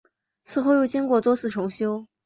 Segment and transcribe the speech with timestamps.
[0.47, 2.07] 以后又经过多次重修。